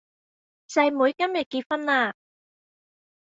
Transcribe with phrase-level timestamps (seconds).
[0.67, 2.15] 細妹今日結婚啦！